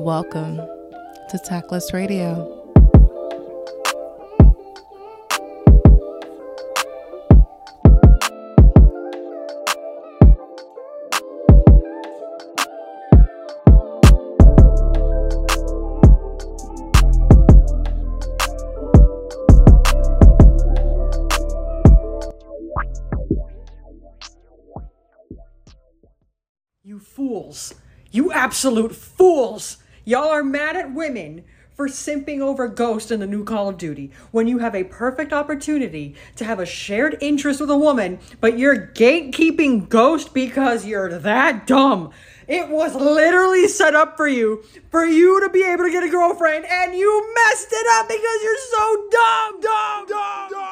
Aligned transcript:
Welcome 0.00 0.56
to 1.28 1.38
Tactless 1.44 1.92
Radio. 1.92 2.56
You 26.82 26.98
fools. 26.98 27.74
You 28.10 28.32
absolute 28.32 28.96
fools. 28.96 29.76
Y'all 30.04 30.28
are 30.28 30.44
mad 30.44 30.76
at 30.76 30.94
women 30.94 31.44
for 31.80 31.88
simping 31.88 32.40
over 32.40 32.68
Ghost 32.68 33.10
in 33.10 33.20
the 33.20 33.26
new 33.26 33.42
Call 33.42 33.68
of 33.68 33.78
Duty 33.78 34.10
when 34.32 34.46
you 34.46 34.58
have 34.58 34.74
a 34.74 34.84
perfect 34.84 35.32
opportunity 35.32 36.14
to 36.36 36.44
have 36.44 36.60
a 36.60 36.66
shared 36.66 37.16
interest 37.22 37.58
with 37.60 37.70
a 37.70 37.76
woman, 37.76 38.18
but 38.40 38.58
you're 38.58 38.88
gatekeeping 38.88 39.88
Ghost 39.88 40.34
because 40.34 40.84
you're 40.84 41.18
that 41.18 41.66
dumb. 41.66 42.10
It 42.46 42.68
was 42.68 42.94
literally 42.94 43.66
set 43.68 43.94
up 43.94 44.16
for 44.16 44.28
you, 44.28 44.62
for 44.90 45.04
you 45.04 45.40
to 45.40 45.48
be 45.48 45.64
able 45.64 45.84
to 45.84 45.90
get 45.90 46.02
a 46.02 46.10
girlfriend, 46.10 46.66
and 46.66 46.94
you 46.94 47.34
messed 47.34 47.68
it 47.70 47.86
up 47.92 48.08
because 48.08 48.42
you're 48.42 48.58
so 48.70 49.08
dumb, 49.10 49.60
dumb, 49.60 50.06
dumb, 50.06 50.50
dumb. 50.50 50.70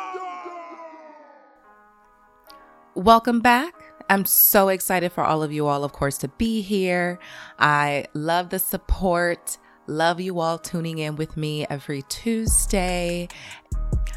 Welcome 2.94 3.40
back. 3.40 3.77
I'm 4.10 4.24
so 4.24 4.68
excited 4.68 5.12
for 5.12 5.22
all 5.22 5.42
of 5.42 5.52
you 5.52 5.66
all, 5.66 5.84
of 5.84 5.92
course, 5.92 6.16
to 6.18 6.28
be 6.28 6.62
here. 6.62 7.18
I 7.58 8.06
love 8.14 8.48
the 8.48 8.58
support. 8.58 9.58
Love 9.86 10.20
you 10.20 10.40
all 10.40 10.58
tuning 10.58 10.98
in 10.98 11.16
with 11.16 11.36
me 11.36 11.66
every 11.68 12.02
Tuesday. 12.08 13.28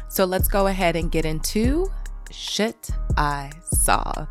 So 0.08 0.24
let's 0.24 0.48
go 0.48 0.66
ahead 0.66 0.96
and 0.96 1.10
get 1.10 1.24
into 1.24 1.90
shit 2.30 2.90
I 3.16 3.50
saw. 3.64 4.26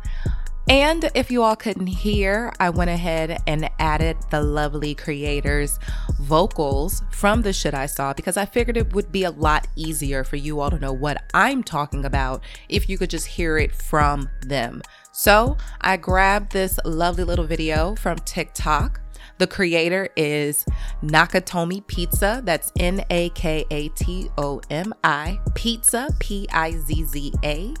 And 0.68 1.10
if 1.14 1.30
you 1.30 1.42
all 1.42 1.56
couldn't 1.56 1.88
hear, 1.88 2.52
I 2.60 2.70
went 2.70 2.90
ahead 2.90 3.42
and 3.48 3.68
added 3.80 4.16
the 4.30 4.40
lovely 4.40 4.94
creators' 4.94 5.78
vocals 6.20 7.02
from 7.10 7.42
the 7.42 7.52
shit 7.52 7.74
I 7.74 7.86
saw 7.86 8.12
because 8.12 8.36
I 8.36 8.46
figured 8.46 8.76
it 8.76 8.94
would 8.94 9.10
be 9.10 9.24
a 9.24 9.30
lot 9.30 9.66
easier 9.74 10.22
for 10.22 10.36
you 10.36 10.60
all 10.60 10.70
to 10.70 10.78
know 10.78 10.92
what 10.92 11.24
I'm 11.34 11.64
talking 11.64 12.04
about 12.04 12.42
if 12.68 12.88
you 12.88 12.96
could 12.96 13.10
just 13.10 13.26
hear 13.26 13.58
it 13.58 13.74
from 13.74 14.28
them. 14.40 14.82
So 15.12 15.58
I 15.80 15.98
grabbed 15.98 16.52
this 16.52 16.78
lovely 16.86 17.24
little 17.24 17.44
video 17.44 17.94
from 17.96 18.16
TikTok. 18.18 19.00
The 19.38 19.46
creator 19.46 20.08
is 20.16 20.64
Nakatomi 21.02 21.86
Pizza. 21.86 22.40
That's 22.44 22.72
N 22.78 23.04
A 23.10 23.28
K 23.30 23.66
A 23.70 23.88
T 23.90 24.30
O 24.38 24.60
M 24.70 24.94
I 25.04 25.38
Pizza, 25.54 26.08
P 26.18 26.48
I 26.52 26.72
Z 26.72 27.04
Z 27.04 27.32
A. 27.44 27.74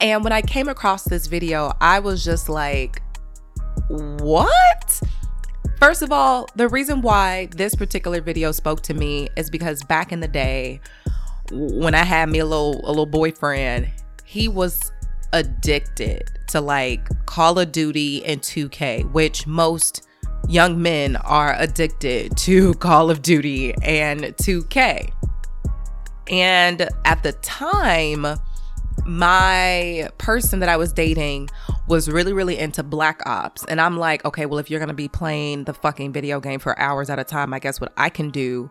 And 0.00 0.22
when 0.22 0.32
I 0.32 0.42
came 0.42 0.68
across 0.68 1.04
this 1.04 1.26
video, 1.26 1.72
I 1.80 1.98
was 1.98 2.22
just 2.22 2.50
like, 2.50 3.00
what? 3.88 5.00
First 5.78 6.02
of 6.02 6.12
all, 6.12 6.48
the 6.56 6.68
reason 6.68 7.00
why 7.00 7.48
this 7.56 7.74
particular 7.74 8.20
video 8.20 8.52
spoke 8.52 8.82
to 8.82 8.94
me 8.94 9.28
is 9.36 9.48
because 9.48 9.82
back 9.84 10.12
in 10.12 10.20
the 10.20 10.28
day, 10.28 10.80
when 11.50 11.94
I 11.94 12.02
had 12.04 12.28
me 12.28 12.40
a 12.40 12.46
little 12.46 12.80
a 12.84 12.88
little 12.88 13.06
boyfriend, 13.06 13.90
he 14.24 14.48
was 14.48 14.92
addicted 15.36 16.30
to 16.48 16.60
like 16.60 17.08
Call 17.26 17.58
of 17.58 17.70
Duty 17.70 18.24
and 18.24 18.40
2K, 18.40 19.10
which 19.12 19.46
most 19.46 20.06
young 20.48 20.80
men 20.80 21.16
are 21.16 21.54
addicted 21.58 22.36
to 22.38 22.74
Call 22.80 23.10
of 23.10 23.22
Duty 23.22 23.74
and 23.82 24.22
2K. 24.22 25.12
And 26.28 26.88
at 27.04 27.22
the 27.22 27.32
time, 27.32 28.26
my 29.04 30.08
person 30.18 30.58
that 30.60 30.68
I 30.68 30.76
was 30.76 30.92
dating 30.92 31.50
was 31.86 32.08
really, 32.08 32.32
really 32.32 32.58
into 32.58 32.82
Black 32.82 33.20
Ops. 33.26 33.64
And 33.66 33.80
I'm 33.80 33.96
like, 33.96 34.24
okay, 34.24 34.46
well, 34.46 34.58
if 34.58 34.70
you're 34.70 34.80
going 34.80 34.88
to 34.88 34.94
be 34.94 35.08
playing 35.08 35.64
the 35.64 35.74
fucking 35.74 36.12
video 36.12 36.40
game 36.40 36.58
for 36.58 36.76
hours 36.80 37.10
at 37.10 37.18
a 37.18 37.24
time, 37.24 37.54
I 37.54 37.60
guess 37.60 37.80
what 37.80 37.92
I 37.96 38.08
can 38.08 38.30
do 38.30 38.70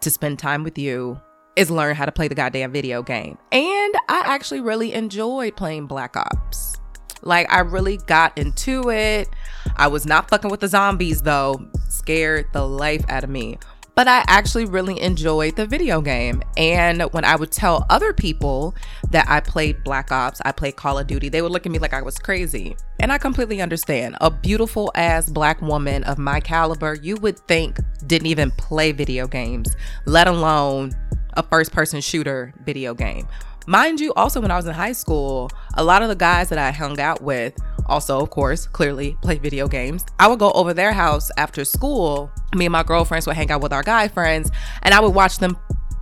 to 0.00 0.10
spend 0.10 0.38
time 0.38 0.62
with 0.62 0.78
you 0.78 1.20
is 1.56 1.70
learn 1.70 1.94
how 1.94 2.04
to 2.04 2.12
play 2.12 2.28
the 2.28 2.34
goddamn 2.34 2.72
video 2.72 3.02
game. 3.02 3.38
And 3.52 3.94
I 4.08 4.22
actually 4.26 4.60
really 4.60 4.92
enjoyed 4.92 5.56
playing 5.56 5.86
Black 5.86 6.16
Ops. 6.16 6.76
Like, 7.22 7.50
I 7.50 7.60
really 7.60 7.96
got 7.96 8.36
into 8.36 8.90
it. 8.90 9.28
I 9.76 9.88
was 9.88 10.04
not 10.04 10.28
fucking 10.28 10.50
with 10.50 10.60
the 10.60 10.68
zombies 10.68 11.22
though, 11.22 11.68
scared 11.88 12.46
the 12.52 12.66
life 12.66 13.04
out 13.08 13.24
of 13.24 13.30
me. 13.30 13.58
But 13.94 14.08
I 14.08 14.24
actually 14.26 14.64
really 14.64 15.00
enjoyed 15.00 15.54
the 15.54 15.66
video 15.66 16.00
game. 16.00 16.42
And 16.56 17.02
when 17.12 17.24
I 17.24 17.36
would 17.36 17.52
tell 17.52 17.86
other 17.88 18.12
people 18.12 18.74
that 19.10 19.24
I 19.28 19.38
played 19.38 19.84
Black 19.84 20.10
Ops, 20.10 20.40
I 20.44 20.50
played 20.50 20.74
Call 20.74 20.98
of 20.98 21.06
Duty, 21.06 21.28
they 21.28 21.42
would 21.42 21.52
look 21.52 21.64
at 21.64 21.70
me 21.70 21.78
like 21.78 21.94
I 21.94 22.02
was 22.02 22.18
crazy. 22.18 22.76
And 23.04 23.12
I 23.12 23.18
completely 23.18 23.60
understand. 23.60 24.16
A 24.22 24.30
beautiful 24.30 24.90
ass 24.94 25.28
black 25.28 25.60
woman 25.60 26.04
of 26.04 26.16
my 26.16 26.40
caliber, 26.40 26.94
you 26.94 27.16
would 27.16 27.38
think 27.40 27.76
didn't 28.06 28.28
even 28.28 28.50
play 28.52 28.92
video 28.92 29.26
games, 29.26 29.76
let 30.06 30.26
alone 30.26 30.92
a 31.34 31.42
first 31.42 31.70
person 31.70 32.00
shooter 32.00 32.54
video 32.64 32.94
game. 32.94 33.28
Mind 33.66 34.00
you, 34.00 34.14
also 34.14 34.40
when 34.40 34.50
I 34.50 34.56
was 34.56 34.64
in 34.64 34.72
high 34.72 34.92
school, 34.92 35.50
a 35.74 35.84
lot 35.84 36.00
of 36.00 36.08
the 36.08 36.14
guys 36.14 36.48
that 36.48 36.58
I 36.58 36.70
hung 36.70 36.98
out 36.98 37.20
with, 37.20 37.52
also, 37.90 38.22
of 38.22 38.30
course, 38.30 38.66
clearly 38.66 39.18
play 39.20 39.36
video 39.36 39.68
games. 39.68 40.06
I 40.18 40.26
would 40.26 40.38
go 40.38 40.50
over 40.52 40.72
their 40.72 40.94
house 40.94 41.30
after 41.36 41.62
school. 41.66 42.30
Me 42.54 42.64
and 42.64 42.72
my 42.72 42.84
girlfriends 42.84 43.26
would 43.26 43.36
hang 43.36 43.50
out 43.50 43.60
with 43.60 43.74
our 43.74 43.82
guy 43.82 44.08
friends, 44.08 44.50
and 44.82 44.94
I 44.94 45.00
would 45.00 45.14
watch 45.14 45.40
them 45.40 45.58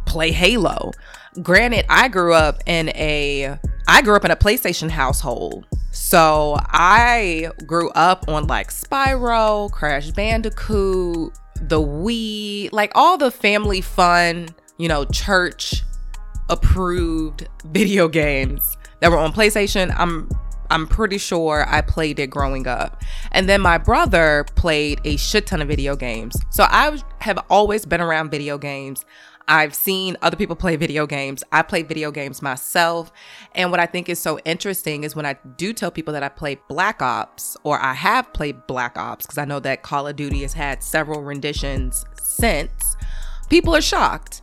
play 0.06 0.30
Halo. 0.30 0.92
Granted, 1.42 1.84
I 1.88 2.06
grew 2.06 2.32
up 2.32 2.60
in 2.64 2.90
a 2.90 3.58
I 3.88 4.02
grew 4.02 4.14
up 4.14 4.24
in 4.24 4.30
a 4.30 4.36
PlayStation 4.36 4.88
household. 4.88 5.66
So 5.92 6.56
I 6.58 7.50
grew 7.66 7.90
up 7.90 8.26
on 8.26 8.46
like 8.46 8.70
Spyro, 8.70 9.70
Crash 9.70 10.10
Bandicoot, 10.10 11.34
the 11.60 11.80
Wii, 11.80 12.70
like 12.72 12.92
all 12.94 13.18
the 13.18 13.30
family 13.30 13.82
fun, 13.82 14.48
you 14.78 14.88
know, 14.88 15.04
church 15.04 15.82
approved 16.48 17.46
video 17.66 18.08
games 18.08 18.76
that 19.00 19.10
were 19.10 19.18
on 19.18 19.32
PlayStation. 19.32 19.94
I'm 19.98 20.30
I'm 20.70 20.86
pretty 20.86 21.18
sure 21.18 21.66
I 21.68 21.82
played 21.82 22.18
it 22.18 22.28
growing 22.28 22.66
up. 22.66 23.02
And 23.30 23.46
then 23.46 23.60
my 23.60 23.76
brother 23.76 24.46
played 24.56 25.02
a 25.04 25.18
shit 25.18 25.46
ton 25.46 25.60
of 25.60 25.68
video 25.68 25.94
games. 25.94 26.34
So 26.48 26.64
I 26.66 26.98
have 27.18 27.38
always 27.50 27.84
been 27.84 28.00
around 28.00 28.30
video 28.30 28.56
games. 28.56 29.04
I've 29.48 29.74
seen 29.74 30.16
other 30.22 30.36
people 30.36 30.56
play 30.56 30.76
video 30.76 31.06
games. 31.06 31.42
I 31.52 31.62
play 31.62 31.82
video 31.82 32.10
games 32.10 32.42
myself. 32.42 33.12
And 33.54 33.70
what 33.70 33.80
I 33.80 33.86
think 33.86 34.08
is 34.08 34.18
so 34.18 34.38
interesting 34.40 35.04
is 35.04 35.16
when 35.16 35.26
I 35.26 35.36
do 35.56 35.72
tell 35.72 35.90
people 35.90 36.12
that 36.14 36.22
I 36.22 36.28
play 36.28 36.58
Black 36.68 37.02
Ops 37.02 37.56
or 37.64 37.80
I 37.80 37.94
have 37.94 38.32
played 38.32 38.66
Black 38.66 38.96
Ops, 38.96 39.26
because 39.26 39.38
I 39.38 39.44
know 39.44 39.60
that 39.60 39.82
Call 39.82 40.06
of 40.06 40.16
Duty 40.16 40.42
has 40.42 40.52
had 40.52 40.82
several 40.82 41.22
renditions 41.22 42.04
since, 42.22 42.96
people 43.50 43.74
are 43.74 43.82
shocked. 43.82 44.42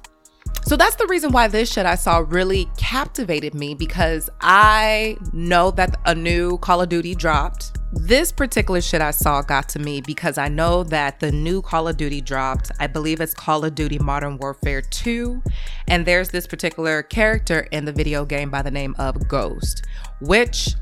So 0.65 0.75
that's 0.75 0.97
the 0.97 1.07
reason 1.07 1.31
why 1.31 1.47
this 1.47 1.71
shit 1.71 1.85
I 1.85 1.95
saw 1.95 2.23
really 2.27 2.69
captivated 2.77 3.55
me 3.55 3.73
because 3.73 4.29
I 4.41 5.17
know 5.33 5.71
that 5.71 5.99
a 6.05 6.13
new 6.13 6.57
Call 6.59 6.81
of 6.81 6.89
Duty 6.89 7.15
dropped. 7.15 7.78
This 7.91 8.31
particular 8.31 8.81
shit 8.81 9.01
I 9.01 9.09
saw 9.09 9.41
got 9.41 9.67
to 9.69 9.79
me 9.79 9.99
because 9.99 10.37
I 10.37 10.47
know 10.47 10.83
that 10.83 11.19
the 11.19 11.31
new 11.31 11.61
Call 11.61 11.87
of 11.87 11.97
Duty 11.97 12.21
dropped. 12.21 12.71
I 12.79 12.85
believe 12.85 13.19
it's 13.19 13.33
Call 13.33 13.65
of 13.65 13.73
Duty 13.73 13.97
Modern 13.97 14.37
Warfare 14.37 14.81
2. 14.81 15.41
And 15.87 16.05
there's 16.05 16.29
this 16.29 16.45
particular 16.45 17.01
character 17.01 17.61
in 17.71 17.85
the 17.85 17.91
video 17.91 18.25
game 18.25 18.51
by 18.51 18.61
the 18.61 18.69
name 18.69 18.95
of 18.99 19.27
Ghost, 19.27 19.85
which 20.21 20.75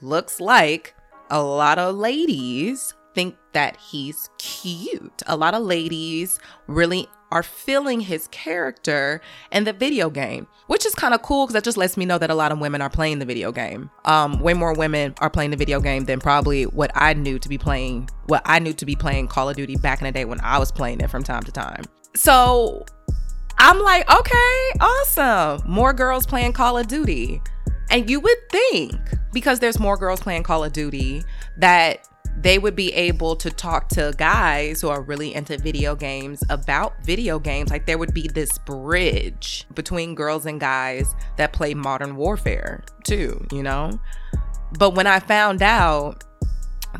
looks 0.00 0.38
like 0.40 0.94
a 1.30 1.42
lot 1.42 1.80
of 1.80 1.96
ladies 1.96 2.94
think 3.16 3.34
that 3.54 3.78
he's 3.78 4.28
cute. 4.36 5.22
A 5.26 5.36
lot 5.36 5.54
of 5.54 5.62
ladies 5.62 6.38
really 6.66 7.08
are 7.32 7.42
feeling 7.42 7.98
his 7.98 8.28
character 8.28 9.22
in 9.50 9.64
the 9.64 9.72
video 9.72 10.10
game, 10.10 10.46
which 10.66 10.84
is 10.84 10.94
kind 10.94 11.14
of 11.14 11.22
cool 11.22 11.46
because 11.46 11.54
that 11.54 11.64
just 11.64 11.78
lets 11.78 11.96
me 11.96 12.04
know 12.04 12.18
that 12.18 12.28
a 12.28 12.34
lot 12.34 12.52
of 12.52 12.60
women 12.60 12.82
are 12.82 12.90
playing 12.90 13.18
the 13.18 13.24
video 13.24 13.50
game. 13.50 13.90
Um, 14.04 14.38
way 14.40 14.52
more 14.52 14.74
women 14.74 15.14
are 15.20 15.30
playing 15.30 15.50
the 15.50 15.56
video 15.56 15.80
game 15.80 16.04
than 16.04 16.20
probably 16.20 16.64
what 16.64 16.90
I 16.94 17.14
knew 17.14 17.38
to 17.38 17.48
be 17.48 17.56
playing, 17.56 18.10
what 18.26 18.42
I 18.44 18.58
knew 18.58 18.74
to 18.74 18.84
be 18.84 18.94
playing 18.94 19.28
Call 19.28 19.48
of 19.48 19.56
Duty 19.56 19.76
back 19.76 20.02
in 20.02 20.04
the 20.04 20.12
day 20.12 20.26
when 20.26 20.40
I 20.42 20.58
was 20.58 20.70
playing 20.70 21.00
it 21.00 21.08
from 21.08 21.22
time 21.22 21.42
to 21.44 21.52
time. 21.52 21.84
So 22.14 22.84
I'm 23.56 23.80
like, 23.80 24.14
okay, 24.14 24.72
awesome. 24.78 25.62
More 25.66 25.94
girls 25.94 26.26
playing 26.26 26.52
Call 26.52 26.76
of 26.76 26.86
Duty. 26.86 27.40
And 27.90 28.10
you 28.10 28.20
would 28.20 28.50
think, 28.50 28.94
because 29.32 29.60
there's 29.60 29.80
more 29.80 29.96
girls 29.96 30.20
playing 30.20 30.42
Call 30.42 30.64
of 30.64 30.74
Duty, 30.74 31.24
that 31.56 32.06
they 32.36 32.58
would 32.58 32.76
be 32.76 32.92
able 32.92 33.34
to 33.36 33.50
talk 33.50 33.88
to 33.88 34.12
guys 34.18 34.80
who 34.80 34.88
are 34.88 35.00
really 35.00 35.34
into 35.34 35.56
video 35.56 35.96
games 35.96 36.44
about 36.50 36.94
video 37.04 37.38
games. 37.38 37.70
Like 37.70 37.86
there 37.86 37.98
would 37.98 38.12
be 38.12 38.28
this 38.28 38.58
bridge 38.58 39.66
between 39.74 40.14
girls 40.14 40.44
and 40.44 40.60
guys 40.60 41.14
that 41.38 41.52
play 41.52 41.72
modern 41.72 42.16
warfare 42.16 42.84
too, 43.04 43.46
you 43.50 43.62
know? 43.62 43.98
But 44.78 44.94
when 44.94 45.06
I 45.06 45.18
found 45.20 45.62
out 45.62 46.24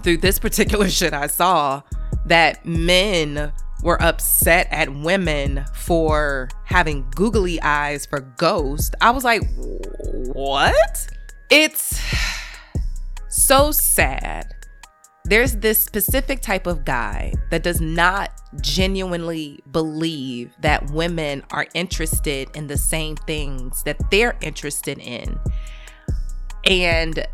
through 0.02 0.18
this 0.18 0.38
particular 0.38 0.88
shit 0.90 1.12
I 1.12 1.26
saw 1.26 1.82
that 2.24 2.64
men 2.64 3.52
were 3.82 4.00
upset 4.02 4.68
at 4.70 4.92
women 4.92 5.64
for 5.74 6.48
having 6.64 7.08
googly 7.10 7.60
eyes 7.60 8.06
for 8.06 8.20
Ghost, 8.20 8.94
I 9.02 9.10
was 9.10 9.22
like, 9.22 9.42
what? 10.32 11.08
It's 11.50 12.00
so 13.28 13.70
sad. 13.70 14.55
There's 15.28 15.56
this 15.56 15.82
specific 15.82 16.40
type 16.40 16.68
of 16.68 16.84
guy 16.84 17.32
that 17.50 17.64
does 17.64 17.80
not 17.80 18.30
genuinely 18.60 19.60
believe 19.72 20.54
that 20.60 20.88
women 20.92 21.42
are 21.50 21.66
interested 21.74 22.48
in 22.54 22.68
the 22.68 22.76
same 22.76 23.16
things 23.16 23.82
that 23.82 23.98
they're 24.12 24.38
interested 24.40 24.98
in. 24.98 25.38
And 26.64 27.26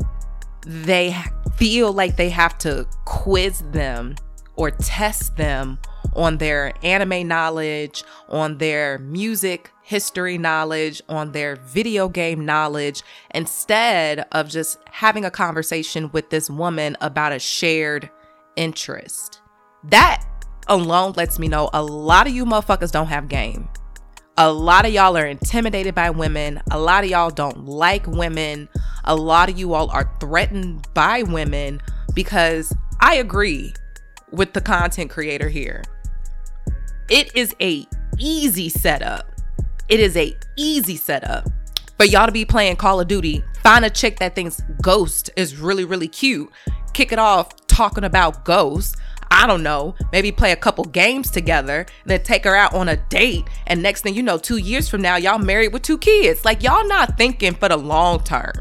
they 0.65 1.15
feel 1.55 1.93
like 1.93 2.15
they 2.15 2.29
have 2.29 2.57
to 2.59 2.87
quiz 3.05 3.63
them 3.71 4.15
or 4.55 4.71
test 4.71 5.35
them 5.37 5.77
on 6.15 6.37
their 6.37 6.73
anime 6.83 7.27
knowledge, 7.27 8.03
on 8.29 8.57
their 8.57 8.99
music 8.99 9.71
history 9.81 10.37
knowledge, 10.37 11.01
on 11.09 11.31
their 11.33 11.57
video 11.57 12.07
game 12.07 12.45
knowledge, 12.45 13.03
instead 13.33 14.25
of 14.31 14.49
just 14.49 14.79
having 14.91 15.25
a 15.25 15.31
conversation 15.31 16.09
with 16.13 16.29
this 16.29 16.49
woman 16.49 16.95
about 17.01 17.33
a 17.33 17.39
shared 17.39 18.09
interest. 18.55 19.41
That 19.83 20.23
alone 20.67 21.13
lets 21.15 21.39
me 21.39 21.47
know 21.47 21.69
a 21.73 21.83
lot 21.83 22.27
of 22.27 22.33
you 22.33 22.45
motherfuckers 22.45 22.91
don't 22.91 23.07
have 23.07 23.27
game. 23.27 23.67
A 24.37 24.51
lot 24.51 24.85
of 24.85 24.93
y'all 24.93 25.15
are 25.15 25.27
intimidated 25.27 25.93
by 25.93 26.09
women. 26.09 26.59
A 26.71 26.79
lot 26.79 27.03
of 27.03 27.09
y'all 27.09 27.29
don't 27.29 27.65
like 27.65 28.07
women. 28.07 28.67
A 29.03 29.15
lot 29.15 29.49
of 29.49 29.59
you 29.59 29.73
all 29.75 29.91
are 29.91 30.11
threatened 30.19 30.87
by 30.95 31.21
women 31.21 31.81
because 32.15 32.75
I 32.99 33.15
agree 33.15 33.73
with 34.31 34.53
the 34.53 34.61
content 34.61 35.11
creator 35.11 35.49
here. 35.49 35.83
It 37.15 37.35
is 37.35 37.55
a 37.61 37.85
easy 38.17 38.69
setup. 38.69 39.31
It 39.87 39.99
is 39.99 40.17
a 40.17 40.35
easy 40.57 40.95
setup 40.95 41.47
for 41.95 42.05
y'all 42.05 42.25
to 42.25 42.31
be 42.31 42.43
playing 42.43 42.77
Call 42.77 42.99
of 42.99 43.07
Duty. 43.07 43.43
Find 43.61 43.85
a 43.85 43.89
chick 43.91 44.17
that 44.17 44.33
thinks 44.33 44.63
Ghost 44.81 45.29
is 45.35 45.57
really 45.57 45.85
really 45.85 46.07
cute. 46.07 46.49
Kick 46.93 47.11
it 47.11 47.19
off 47.19 47.67
talking 47.67 48.03
about 48.03 48.43
Ghost. 48.45 48.95
I 49.29 49.45
don't 49.45 49.61
know, 49.61 49.93
maybe 50.11 50.31
play 50.31 50.53
a 50.53 50.55
couple 50.55 50.85
games 50.85 51.29
together, 51.29 51.85
then 52.05 52.23
take 52.23 52.45
her 52.45 52.55
out 52.55 52.73
on 52.73 52.89
a 52.89 52.97
date. 53.09 53.43
And 53.67 53.83
next 53.83 54.01
thing 54.01 54.15
you 54.15 54.23
know, 54.23 54.39
two 54.39 54.57
years 54.57 54.89
from 54.89 55.03
now, 55.03 55.17
y'all 55.17 55.37
married 55.37 55.71
with 55.71 55.83
two 55.83 55.99
kids. 55.99 56.43
Like, 56.43 56.63
y'all 56.63 56.87
not 56.87 57.15
thinking 57.15 57.53
for 57.53 57.69
the 57.69 57.77
long 57.77 58.23
term. 58.23 58.53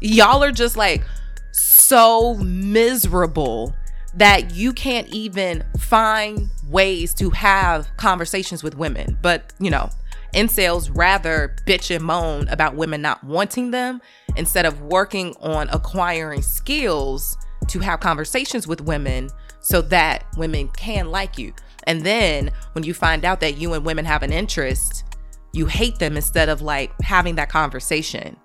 Y'all 0.00 0.42
are 0.42 0.50
just 0.50 0.78
like 0.78 1.04
so 1.52 2.36
miserable 2.36 3.74
that 4.18 4.54
you 4.54 4.72
can't 4.72 5.08
even 5.08 5.64
find 5.78 6.48
ways 6.68 7.14
to 7.14 7.30
have 7.30 7.88
conversations 7.96 8.62
with 8.62 8.76
women. 8.76 9.16
But, 9.22 9.52
you 9.58 9.70
know, 9.70 9.90
incels 10.34 10.90
rather 10.94 11.56
bitch 11.66 11.94
and 11.94 12.04
moan 12.04 12.48
about 12.48 12.74
women 12.74 13.00
not 13.00 13.22
wanting 13.24 13.70
them 13.70 14.00
instead 14.36 14.66
of 14.66 14.82
working 14.82 15.34
on 15.40 15.68
acquiring 15.70 16.42
skills 16.42 17.36
to 17.68 17.78
have 17.80 18.00
conversations 18.00 18.66
with 18.66 18.80
women 18.80 19.30
so 19.60 19.80
that 19.82 20.24
women 20.36 20.68
can 20.68 21.10
like 21.10 21.38
you. 21.38 21.52
And 21.84 22.02
then 22.02 22.50
when 22.72 22.84
you 22.84 22.94
find 22.94 23.24
out 23.24 23.40
that 23.40 23.56
you 23.56 23.72
and 23.72 23.84
women 23.84 24.04
have 24.04 24.22
an 24.22 24.32
interest, 24.32 25.04
you 25.52 25.66
hate 25.66 25.98
them 25.98 26.16
instead 26.16 26.48
of 26.48 26.60
like 26.60 26.92
having 27.02 27.36
that 27.36 27.48
conversation. 27.48 28.36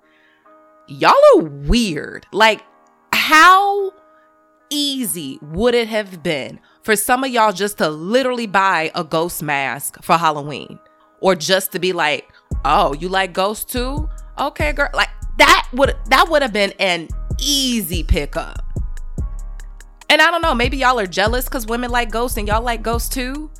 Y'all 0.88 1.14
are 1.36 1.42
weird. 1.42 2.26
Like, 2.32 2.62
how 3.12 3.92
easy 4.74 5.38
would 5.40 5.74
it 5.74 5.88
have 5.88 6.22
been 6.22 6.60
for 6.82 6.96
some 6.96 7.24
of 7.24 7.30
y'all 7.30 7.52
just 7.52 7.78
to 7.78 7.88
literally 7.88 8.46
buy 8.46 8.90
a 8.94 9.04
ghost 9.04 9.42
mask 9.42 10.02
for 10.02 10.16
Halloween? 10.16 10.78
Or 11.20 11.34
just 11.34 11.72
to 11.72 11.78
be 11.78 11.92
like, 11.92 12.30
oh, 12.64 12.92
you 12.94 13.08
like 13.08 13.32
ghosts 13.32 13.64
too? 13.64 14.08
Okay, 14.38 14.72
girl. 14.72 14.90
Like 14.92 15.08
that 15.38 15.68
would 15.72 15.94
that 16.08 16.28
would 16.28 16.42
have 16.42 16.52
been 16.52 16.72
an 16.78 17.08
easy 17.40 18.02
pickup. 18.02 18.60
And 20.10 20.20
I 20.20 20.30
don't 20.30 20.42
know, 20.42 20.54
maybe 20.54 20.76
y'all 20.76 20.98
are 20.98 21.06
jealous 21.06 21.46
because 21.46 21.66
women 21.66 21.90
like 21.90 22.10
ghosts 22.10 22.36
and 22.36 22.46
y'all 22.46 22.62
like 22.62 22.82
ghosts 22.82 23.08
too. 23.08 23.50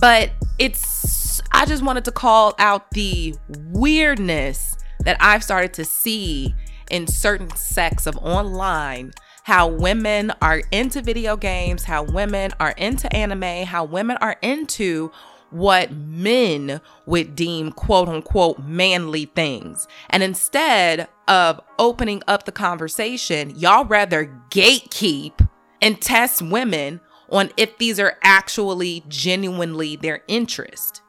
But 0.00 0.32
it's 0.58 1.40
I 1.52 1.64
just 1.64 1.82
wanted 1.82 2.04
to 2.06 2.12
call 2.12 2.54
out 2.58 2.90
the 2.90 3.34
weirdness 3.70 4.76
that 5.04 5.16
I've 5.20 5.44
started 5.44 5.72
to 5.74 5.84
see 5.84 6.54
in 6.90 7.06
certain 7.06 7.54
sects 7.56 8.06
of 8.06 8.16
online 8.18 9.12
how 9.46 9.68
women 9.68 10.32
are 10.42 10.60
into 10.72 11.00
video 11.00 11.36
games, 11.36 11.84
how 11.84 12.02
women 12.02 12.50
are 12.58 12.72
into 12.72 13.10
anime, 13.14 13.64
how 13.64 13.84
women 13.84 14.16
are 14.16 14.34
into 14.42 15.08
what 15.50 15.92
men 15.92 16.80
would 17.06 17.36
deem 17.36 17.70
quote 17.70 18.08
unquote 18.08 18.58
manly 18.58 19.26
things. 19.36 19.86
And 20.10 20.24
instead 20.24 21.06
of 21.28 21.60
opening 21.78 22.24
up 22.26 22.44
the 22.44 22.50
conversation, 22.50 23.50
y'all 23.50 23.84
rather 23.84 24.26
gatekeep 24.50 25.48
and 25.80 26.00
test 26.02 26.42
women 26.42 27.00
on 27.30 27.52
if 27.56 27.78
these 27.78 28.00
are 28.00 28.18
actually 28.24 29.04
genuinely 29.06 29.94
their 29.94 30.24
interest. 30.26 31.02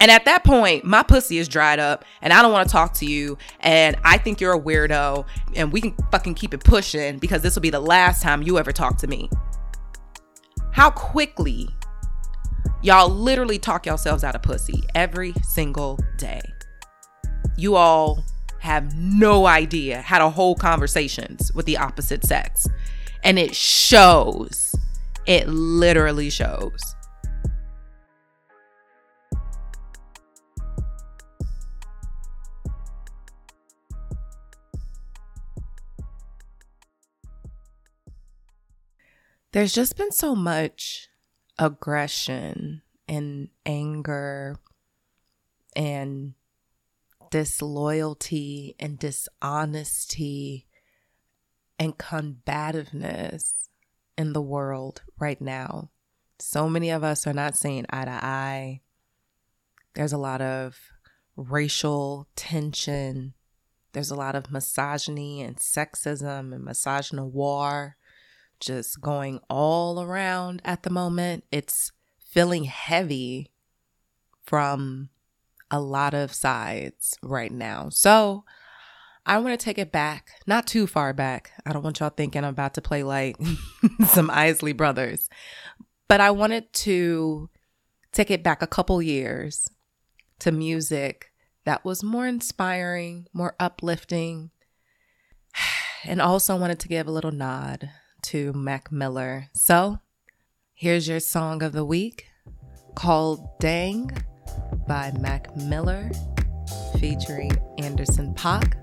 And 0.00 0.10
at 0.10 0.24
that 0.24 0.44
point, 0.44 0.84
my 0.84 1.02
pussy 1.02 1.36
is 1.36 1.46
dried 1.46 1.78
up 1.78 2.06
and 2.22 2.32
I 2.32 2.40
don't 2.40 2.52
want 2.52 2.66
to 2.66 2.72
talk 2.72 2.94
to 2.94 3.06
you. 3.06 3.36
And 3.60 3.96
I 4.02 4.16
think 4.16 4.40
you're 4.40 4.54
a 4.54 4.60
weirdo 4.60 5.26
and 5.54 5.70
we 5.70 5.82
can 5.82 5.94
fucking 6.10 6.34
keep 6.34 6.54
it 6.54 6.64
pushing 6.64 7.18
because 7.18 7.42
this 7.42 7.54
will 7.54 7.62
be 7.62 7.70
the 7.70 7.80
last 7.80 8.22
time 8.22 8.42
you 8.42 8.58
ever 8.58 8.72
talk 8.72 8.96
to 8.98 9.06
me. 9.06 9.28
How 10.72 10.90
quickly 10.90 11.68
y'all 12.82 13.10
literally 13.10 13.58
talk 13.58 13.84
yourselves 13.84 14.24
out 14.24 14.34
of 14.34 14.42
pussy 14.42 14.82
every 14.94 15.34
single 15.42 15.98
day. 16.16 16.40
You 17.58 17.76
all 17.76 18.24
have 18.60 18.94
no 18.96 19.46
idea 19.46 20.00
how 20.00 20.18
to 20.18 20.30
hold 20.30 20.60
conversations 20.60 21.52
with 21.52 21.66
the 21.66 21.76
opposite 21.76 22.24
sex. 22.24 22.66
And 23.22 23.38
it 23.38 23.54
shows. 23.54 24.74
It 25.26 25.46
literally 25.48 26.30
shows. 26.30 26.94
There's 39.52 39.72
just 39.72 39.96
been 39.96 40.12
so 40.12 40.36
much 40.36 41.08
aggression 41.58 42.82
and 43.08 43.48
anger 43.66 44.56
and 45.74 46.34
disloyalty 47.30 48.76
and 48.78 48.96
dishonesty 48.96 50.68
and 51.80 51.98
combativeness 51.98 53.68
in 54.16 54.34
the 54.34 54.42
world 54.42 55.02
right 55.18 55.40
now. 55.40 55.90
So 56.38 56.68
many 56.68 56.90
of 56.90 57.02
us 57.02 57.26
are 57.26 57.32
not 57.32 57.56
seeing 57.56 57.86
eye 57.90 58.04
to 58.04 58.10
eye. 58.24 58.82
There's 59.94 60.12
a 60.12 60.18
lot 60.18 60.40
of 60.40 60.78
racial 61.36 62.28
tension. 62.36 63.34
There's 63.92 64.12
a 64.12 64.16
lot 64.16 64.36
of 64.36 64.52
misogyny 64.52 65.42
and 65.42 65.56
sexism 65.56 66.54
and 66.54 66.64
misogynoir 66.64 67.94
just 68.60 69.00
going 69.00 69.40
all 69.48 70.00
around 70.00 70.62
at 70.64 70.82
the 70.82 70.90
moment. 70.90 71.44
It's 71.50 71.92
feeling 72.18 72.64
heavy 72.64 73.50
from 74.44 75.08
a 75.70 75.80
lot 75.80 76.14
of 76.14 76.32
sides 76.32 77.16
right 77.22 77.52
now. 77.52 77.88
So 77.90 78.44
I 79.26 79.38
want 79.38 79.58
to 79.58 79.64
take 79.64 79.78
it 79.78 79.92
back, 79.92 80.30
not 80.46 80.66
too 80.66 80.86
far 80.86 81.12
back. 81.12 81.52
I 81.64 81.72
don't 81.72 81.82
want 81.82 82.00
y'all 82.00 82.10
thinking 82.10 82.44
I'm 82.44 82.50
about 82.50 82.74
to 82.74 82.80
play 82.80 83.02
like 83.02 83.36
some 84.06 84.30
Isley 84.30 84.72
Brothers, 84.72 85.28
but 86.08 86.20
I 86.20 86.30
wanted 86.30 86.72
to 86.72 87.48
take 88.12 88.30
it 88.30 88.42
back 88.42 88.62
a 88.62 88.66
couple 88.66 89.00
years 89.00 89.68
to 90.40 90.50
music 90.50 91.32
that 91.64 91.84
was 91.84 92.02
more 92.02 92.26
inspiring, 92.26 93.26
more 93.32 93.54
uplifting, 93.60 94.50
and 96.04 96.20
also 96.20 96.56
wanted 96.56 96.80
to 96.80 96.88
give 96.88 97.06
a 97.06 97.12
little 97.12 97.32
nod 97.32 97.90
to 98.22 98.52
Mac 98.52 98.90
Miller. 98.92 99.48
So 99.54 99.98
here's 100.74 101.08
your 101.08 101.20
song 101.20 101.62
of 101.62 101.72
the 101.72 101.84
week 101.84 102.26
called 102.94 103.58
Dang 103.58 104.10
by 104.86 105.12
Mac 105.18 105.54
Miller 105.56 106.10
featuring 106.98 107.52
Anderson 107.78 108.34
.Paak 108.34 108.74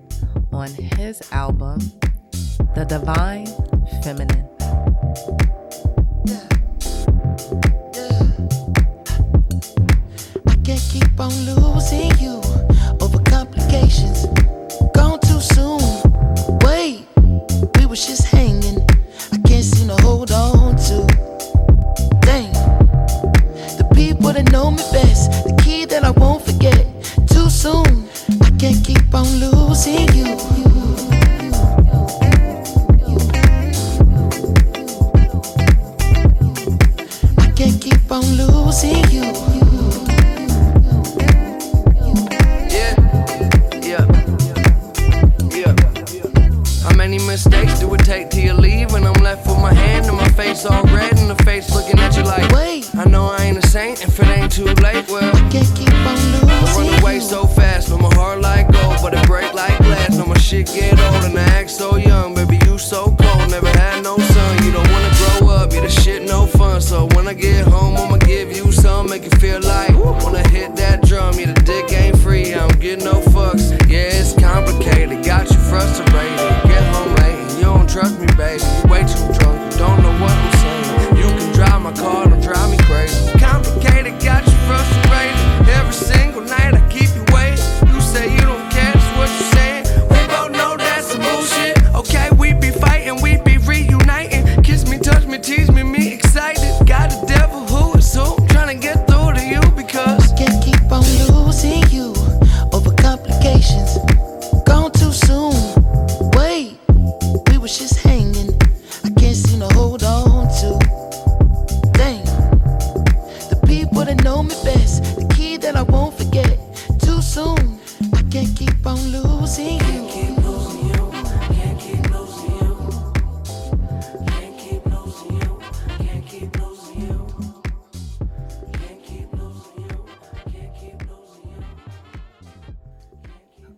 on 0.51 0.70
his 0.70 1.22
album 1.32 1.79
The 2.75 2.86
Divine 2.88 3.48
Feminine. 4.03 4.48
I 10.48 10.56
can't 10.63 10.82
keep 10.89 11.20
on 11.20 11.32
losing 11.46 12.17
you 12.20 12.37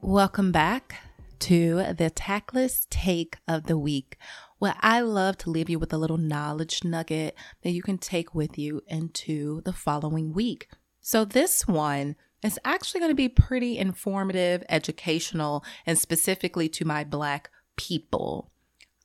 Welcome 0.10 0.52
back 0.52 0.96
to 1.38 1.94
the 1.94 2.10
Tactless 2.10 2.88
Take 2.90 3.38
of 3.48 3.68
the 3.68 3.78
Week, 3.78 4.18
where 4.58 4.74
I 4.80 5.02
love 5.02 5.38
to 5.38 5.52
leave 5.52 5.70
you 5.70 5.78
with 5.78 5.94
a 5.94 6.00
little 6.00 6.18
knowledge 6.18 6.84
nugget 6.84 7.36
that 7.62 7.70
you 7.70 7.84
can 7.84 8.00
take 8.00 8.34
with 8.34 8.58
you 8.58 8.82
into 8.88 9.62
the 9.66 9.72
following 9.72 10.34
week. 10.34 10.68
So, 11.00 11.26
this 11.26 11.68
one 11.68 12.16
is 12.42 12.58
actually 12.66 13.02
going 13.02 13.12
to 13.12 13.16
be 13.16 13.30
pretty 13.30 13.78
informative, 13.78 14.64
educational, 14.68 15.64
and 15.86 15.96
specifically 15.96 16.68
to 16.70 16.86
my 16.86 17.04
Black 17.04 17.52
people. 17.76 18.50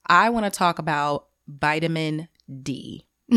I 0.06 0.30
want 0.30 0.46
to 0.46 0.50
talk 0.50 0.78
about 0.78 1.26
vitamin 1.46 2.28
D. 2.62 3.06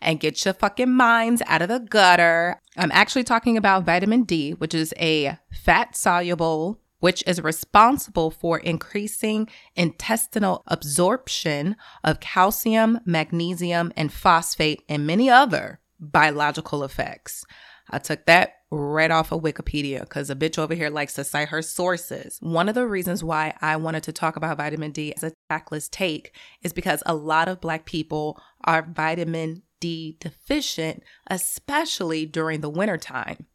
and 0.00 0.20
get 0.20 0.44
your 0.44 0.54
fucking 0.54 0.92
minds 0.92 1.42
out 1.46 1.62
of 1.62 1.68
the 1.68 1.80
gutter. 1.80 2.60
I'm 2.76 2.92
actually 2.92 3.24
talking 3.24 3.56
about 3.56 3.84
vitamin 3.84 4.24
D, 4.24 4.52
which 4.52 4.74
is 4.74 4.94
a 4.98 5.38
fat 5.52 5.96
soluble, 5.96 6.80
which 7.00 7.24
is 7.26 7.42
responsible 7.42 8.30
for 8.30 8.58
increasing 8.58 9.48
intestinal 9.74 10.62
absorption 10.68 11.76
of 12.04 12.20
calcium, 12.20 13.00
magnesium, 13.04 13.92
and 13.96 14.12
phosphate, 14.12 14.82
and 14.88 15.06
many 15.06 15.28
other 15.28 15.80
biological 15.98 16.84
effects. 16.84 17.44
I 17.90 17.98
took 17.98 18.26
that 18.26 18.54
right 18.72 19.10
off 19.10 19.32
of 19.32 19.42
Wikipedia 19.42 20.00
because 20.00 20.30
a 20.30 20.34
bitch 20.34 20.58
over 20.58 20.74
here 20.74 20.88
likes 20.88 21.12
to 21.14 21.24
cite 21.24 21.48
her 21.48 21.60
sources. 21.60 22.38
One 22.40 22.70
of 22.70 22.74
the 22.74 22.86
reasons 22.86 23.22
why 23.22 23.54
I 23.60 23.76
wanted 23.76 24.02
to 24.04 24.12
talk 24.12 24.34
about 24.34 24.56
vitamin 24.56 24.92
D 24.92 25.12
as 25.14 25.22
a 25.22 25.32
tactless 25.50 25.90
take 25.90 26.34
is 26.62 26.72
because 26.72 27.02
a 27.04 27.14
lot 27.14 27.48
of 27.48 27.60
Black 27.60 27.84
people 27.84 28.40
are 28.64 28.82
vitamin 28.82 29.62
D 29.78 30.16
deficient, 30.20 31.02
especially 31.26 32.24
during 32.24 32.62
the 32.62 32.70
wintertime. 32.70 33.46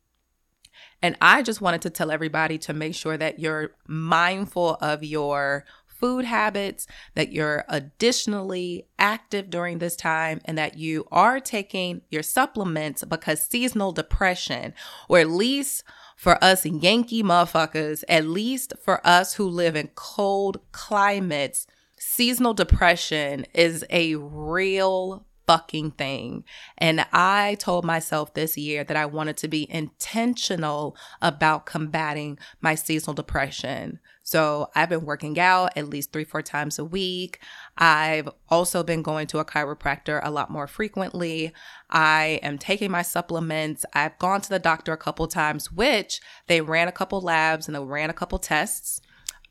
And 1.01 1.17
I 1.19 1.41
just 1.41 1.62
wanted 1.62 1.81
to 1.81 1.89
tell 1.89 2.12
everybody 2.12 2.59
to 2.59 2.74
make 2.74 2.93
sure 2.93 3.17
that 3.17 3.39
you're 3.39 3.71
mindful 3.88 4.77
of 4.81 5.03
your 5.03 5.65
food 6.00 6.25
habits, 6.25 6.88
that 7.16 7.32
you're 7.32 7.66
additionally 7.70 8.88
active 8.98 9.50
during 9.50 9.77
this 9.77 9.96
time, 9.96 10.42
and 10.46 10.58
that 10.58 10.77
you 10.77 11.08
are 11.12 11.39
taking 11.39 12.01
your 12.10 12.24
supplements 12.24 13.04
because 13.04 13.46
seasonal 13.46 13.92
depression, 13.92 14.74
or 15.08 15.20
at 15.20 15.30
least 15.30 15.84
for 16.16 16.44
us 16.44 16.66
Yankee 16.66 17.22
motherfuckers, 17.22 18.04
at 18.10 18.25
least 18.25 18.74
for 18.84 19.06
us 19.06 19.36
who 19.36 19.48
live 19.48 19.75
in 19.75 19.89
cold 19.94 20.60
climates, 20.72 21.68
seasonal 22.00 22.54
depression 22.56 23.46
is 23.54 23.86
a 23.92 24.16
real 24.16 25.26
fucking 25.48 25.92
thing. 25.92 26.44
And 26.77 27.06
I 27.13 27.56
told 27.56 27.86
myself 27.86 28.34
this 28.34 28.58
year 28.58 28.84
that 28.84 28.98
I 28.98 29.06
wanted 29.06 29.38
to 29.38 29.48
be 29.48 29.72
intentional 29.72 30.96
about 31.22 31.66
combating 31.66 32.38
my 32.62 32.75
seasonal 32.75 33.13
depression. 33.13 34.00
So 34.24 34.70
I've 34.75 34.89
been 34.89 35.06
working 35.06 35.39
out 35.39 35.72
at 35.77 35.89
least 35.89 36.12
three, 36.12 36.25
four 36.25 36.42
times 36.42 36.77
a 36.77 36.84
week. 36.84 37.39
I've 37.77 38.27
also 38.50 38.84
been 38.84 39.01
going 39.01 39.25
to 39.27 39.39
a 39.39 39.46
chiropractor 39.46 40.20
a 40.22 40.30
lot 40.30 40.51
more 40.51 40.68
frequently. 40.68 41.54
I 41.89 42.42
am 42.44 42.58
taking 42.58 42.92
my 42.92 43.04
supplements. 43.04 43.86
I've 43.94 44.20
gone 44.20 44.42
to 44.42 44.50
the 44.50 44.60
doctor 44.60 44.92
a 44.92 44.98
couple 44.98 45.27
times, 45.27 45.72
which 45.72 46.20
they 46.48 46.60
ran 46.60 46.89
a 46.89 46.92
couple 46.92 47.22
labs 47.22 47.68
and 47.68 47.75
they 47.75 47.80
ran 47.80 48.10
a 48.10 48.13
couple 48.13 48.38
tests 48.38 49.00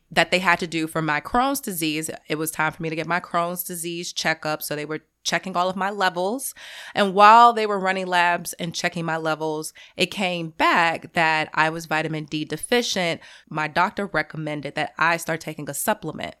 that 0.09 0.31
they 0.31 0.39
had 0.39 0.59
to 0.59 0.67
do 0.67 0.87
for 0.87 1.01
my 1.01 1.19
Crohn's 1.19 1.59
disease. 1.59 2.09
It 2.27 2.35
was 2.35 2.51
time 2.51 2.71
for 2.71 2.81
me 2.81 2.89
to 2.89 2.95
get 2.95 3.07
my 3.07 3.19
Crohn's 3.19 3.63
disease 3.63 4.13
checkup. 4.13 4.61
So 4.61 4.75
they 4.75 4.85
were 4.85 5.01
checking 5.23 5.57
all 5.57 5.69
of 5.69 5.75
my 5.75 5.89
levels. 5.89 6.53
And 6.95 7.13
while 7.13 7.51
they 7.51 7.65
were 7.65 7.79
running 7.79 8.07
labs 8.07 8.53
and 8.53 8.73
checking 8.73 9.03
my 9.03 9.17
levels, 9.17 9.73
it 9.97 10.07
came 10.07 10.51
back 10.51 11.13
that 11.13 11.49
I 11.53 11.69
was 11.69 11.85
vitamin 11.85 12.25
D 12.25 12.45
deficient. 12.45 13.19
My 13.49 13.67
doctor 13.67 14.05
recommended 14.05 14.75
that 14.75 14.93
I 14.97 15.17
start 15.17 15.41
taking 15.41 15.69
a 15.69 15.73
supplement. 15.73 16.35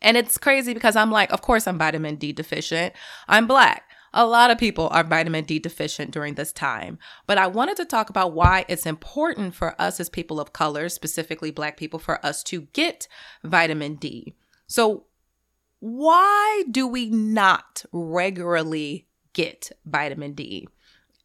And 0.00 0.16
it's 0.16 0.38
crazy 0.38 0.72
because 0.72 0.94
I'm 0.94 1.10
like, 1.10 1.32
of 1.32 1.42
course, 1.42 1.66
I'm 1.66 1.78
vitamin 1.78 2.16
D 2.16 2.32
deficient. 2.32 2.94
I'm 3.26 3.46
black. 3.46 3.82
A 4.18 4.24
lot 4.24 4.50
of 4.50 4.56
people 4.56 4.88
are 4.92 5.04
vitamin 5.04 5.44
D 5.44 5.58
deficient 5.58 6.10
during 6.10 6.34
this 6.34 6.50
time. 6.50 6.98
But 7.26 7.36
I 7.36 7.48
wanted 7.48 7.76
to 7.76 7.84
talk 7.84 8.08
about 8.08 8.32
why 8.32 8.64
it's 8.66 8.86
important 8.86 9.54
for 9.54 9.78
us 9.78 10.00
as 10.00 10.08
people 10.08 10.40
of 10.40 10.54
color, 10.54 10.88
specifically 10.88 11.50
Black 11.50 11.76
people, 11.76 11.98
for 11.98 12.24
us 12.24 12.42
to 12.44 12.62
get 12.72 13.08
vitamin 13.44 13.96
D. 13.96 14.34
So, 14.66 15.04
why 15.80 16.64
do 16.70 16.86
we 16.86 17.10
not 17.10 17.84
regularly 17.92 19.06
get 19.34 19.70
vitamin 19.84 20.32
D? 20.32 20.66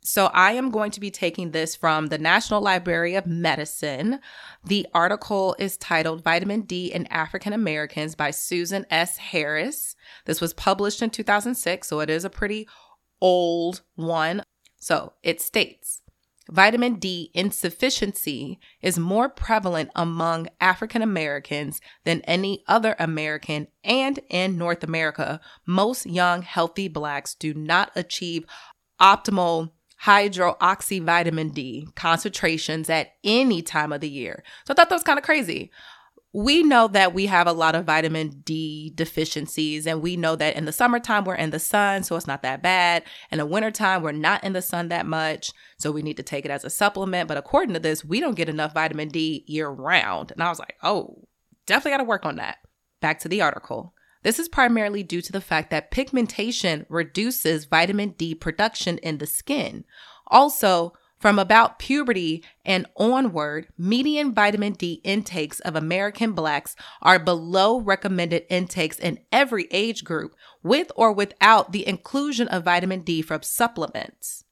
So, 0.03 0.31
I 0.33 0.53
am 0.53 0.71
going 0.71 0.89
to 0.91 0.99
be 0.99 1.11
taking 1.11 1.51
this 1.51 1.75
from 1.75 2.07
the 2.07 2.17
National 2.17 2.59
Library 2.59 3.13
of 3.13 3.27
Medicine. 3.27 4.19
The 4.65 4.87
article 4.95 5.55
is 5.59 5.77
titled 5.77 6.23
Vitamin 6.23 6.61
D 6.61 6.91
in 6.91 7.05
African 7.07 7.53
Americans 7.53 8.15
by 8.15 8.31
Susan 8.31 8.83
S. 8.89 9.17
Harris. 9.17 9.95
This 10.25 10.41
was 10.41 10.55
published 10.55 11.03
in 11.03 11.11
2006, 11.11 11.87
so 11.87 11.99
it 11.99 12.09
is 12.09 12.25
a 12.25 12.31
pretty 12.31 12.67
old 13.21 13.81
one. 13.93 14.41
So, 14.79 15.13
it 15.21 15.39
states 15.39 16.01
Vitamin 16.49 16.95
D 16.95 17.29
insufficiency 17.35 18.59
is 18.81 18.97
more 18.97 19.29
prevalent 19.29 19.91
among 19.95 20.47
African 20.59 21.03
Americans 21.03 21.79
than 22.05 22.21
any 22.21 22.63
other 22.67 22.95
American, 22.97 23.67
and 23.83 24.19
in 24.29 24.57
North 24.57 24.83
America, 24.83 25.39
most 25.67 26.07
young, 26.07 26.41
healthy 26.41 26.87
Blacks 26.87 27.35
do 27.35 27.53
not 27.53 27.91
achieve 27.95 28.47
optimal 28.99 29.69
hydroxy 30.03 31.01
vitamin 31.03 31.49
D 31.49 31.87
concentrations 31.95 32.89
at 32.89 33.13
any 33.23 33.61
time 33.61 33.93
of 33.93 34.01
the 34.01 34.09
year. 34.09 34.43
So 34.65 34.73
I 34.73 34.75
thought 34.75 34.89
that 34.89 34.95
was 34.95 35.03
kind 35.03 35.19
of 35.19 35.25
crazy. 35.25 35.71
we 36.33 36.63
know 36.63 36.87
that 36.87 37.13
we 37.13 37.25
have 37.25 37.45
a 37.45 37.51
lot 37.51 37.75
of 37.75 37.85
vitamin 37.85 38.29
D 38.45 38.91
deficiencies, 38.95 39.85
and 39.85 40.01
we 40.01 40.15
know 40.15 40.35
that 40.37 40.55
in 40.55 40.63
the 40.63 40.71
summertime 40.71 41.25
we're 41.25 41.35
in 41.35 41.49
the 41.49 41.59
sun, 41.59 42.03
so 42.03 42.15
it's 42.15 42.27
not 42.27 42.41
that 42.43 42.61
bad. 42.61 43.03
In 43.31 43.37
the 43.37 43.45
wintertime, 43.45 44.01
we're 44.01 44.13
not 44.13 44.43
in 44.43 44.53
the 44.53 44.61
sun 44.61 44.87
that 44.89 45.05
much, 45.05 45.51
so 45.77 45.91
we 45.91 46.01
need 46.01 46.17
to 46.17 46.23
take 46.23 46.45
it 46.45 46.51
as 46.51 46.63
a 46.63 46.69
supplement. 46.69 47.27
But 47.27 47.37
according 47.37 47.73
to 47.73 47.81
this, 47.81 48.05
we 48.05 48.21
don't 48.21 48.35
get 48.35 48.47
enough 48.47 48.73
vitamin 48.73 49.09
D 49.09 49.43
year 49.45 49.69
round. 49.69 50.31
And 50.31 50.41
I 50.41 50.49
was 50.49 50.59
like, 50.59 50.75
oh, 50.83 51.27
definitely 51.65 51.91
got 51.91 51.97
to 51.97 52.03
work 52.05 52.25
on 52.25 52.37
that. 52.37 52.59
Back 53.01 53.19
to 53.19 53.29
the 53.29 53.41
article. 53.41 53.93
This 54.23 54.37
is 54.37 54.47
primarily 54.47 55.03
due 55.03 55.21
to 55.21 55.31
the 55.31 55.41
fact 55.41 55.71
that 55.71 55.91
pigmentation 55.91 56.85
reduces 56.89 57.65
vitamin 57.65 58.11
D 58.11 58.35
production 58.35 58.97
in 58.99 59.17
the 59.17 59.27
skin. 59.27 59.85
Also, 60.27 60.93
from 61.17 61.37
about 61.37 61.77
puberty 61.77 62.43
and 62.65 62.87
onward, 62.95 63.67
median 63.77 64.33
vitamin 64.33 64.73
D 64.73 65.01
intakes 65.03 65.59
of 65.59 65.75
American 65.75 66.33
blacks 66.33 66.75
are 67.01 67.19
below 67.19 67.79
recommended 67.79 68.43
intakes 68.49 68.97
in 68.97 69.19
every 69.31 69.67
age 69.69 70.03
group, 70.03 70.35
with 70.63 70.91
or 70.95 71.11
without 71.11 71.71
the 71.71 71.87
inclusion 71.87 72.47
of 72.47 72.65
vitamin 72.65 73.01
D 73.01 73.21
from 73.21 73.43
supplements. 73.43 74.45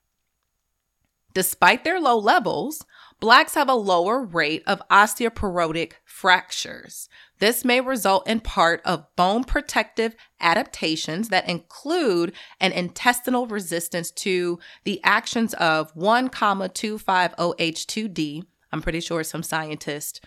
Despite 1.34 1.84
their 1.84 2.00
low 2.00 2.18
levels, 2.18 2.86
blacks 3.20 3.56
have 3.56 3.70
a 3.70 3.74
lower 3.74 4.24
rate 4.24 4.64
of 4.66 4.82
osteoporotic 4.90 5.94
fractures. 6.06 7.10
This 7.40 7.66
may 7.66 7.82
result 7.82 8.28
in 8.28 8.42
part 8.42 8.82
of 8.84 9.06
bone 9.16 9.44
protective 9.44 10.16
adaptations 10.42 11.30
that 11.30 11.48
include 11.48 12.34
an 12.60 12.72
intestinal 12.72 13.46
resistance 13.48 14.10
to 14.12 14.60
the 14.84 15.00
actions 15.04 15.54
of 15.56 15.94
1,25(OH)2D. 15.96 18.44
I'm 18.72 18.82
pretty 18.82 19.00
sure 19.00 19.24
some 19.24 19.44
scientists 19.44 20.22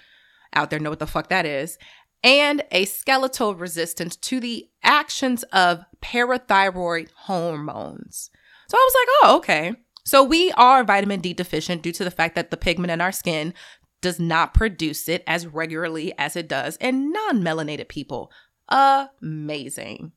out 0.53 0.71
there 0.71 0.81
know 0.81 0.91
what 0.91 0.99
the 0.99 1.07
fuck 1.07 1.29
that 1.29 1.47
is. 1.47 1.79
And 2.25 2.63
a 2.71 2.85
skeletal 2.85 3.55
resistance 3.55 4.15
to 4.17 4.39
the 4.39 4.69
actions 4.83 5.43
of 5.53 5.85
parathyroid 6.01 7.11
hormones. 7.13 8.31
So 8.69 8.79
I 8.79 8.89
was 8.89 8.95
like, 8.95 9.09
oh, 9.23 9.37
okay. 9.39 9.75
So 10.05 10.25
we 10.25 10.53
are 10.53 10.85
vitamin 10.85 11.21
D 11.21 11.33
deficient 11.33 11.83
due 11.83 11.93
to 11.93 12.05
the 12.05 12.11
fact 12.11 12.35
that 12.35 12.51
the 12.51 12.57
pigment 12.57 12.91
in 12.91 13.01
our 13.01 13.13
skin 13.13 13.55
does 14.01 14.19
not 14.19 14.53
produce 14.53 15.09
it 15.09 15.23
as 15.27 15.47
regularly 15.47 16.13
as 16.19 16.37
it 16.37 16.49
does 16.49 16.77
in 16.77 17.13
non 17.13 17.43
melanated 17.43 17.89
people. 17.89 18.31
Amazing. 18.69 20.13